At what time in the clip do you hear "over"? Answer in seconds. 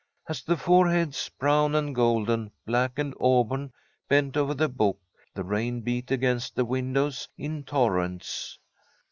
4.35-4.55